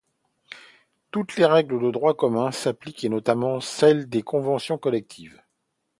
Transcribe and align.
Toutes 1.11 1.35
les 1.37 1.45
règles 1.45 1.79
de 1.79 1.91
droit 1.91 2.15
commun 2.15 2.51
s'appliquent 2.51 3.03
et 3.03 3.09
notamment 3.09 3.59
celle 3.61 4.09
des 4.09 4.23
conventions 4.23 4.79
collectives. 4.79 5.39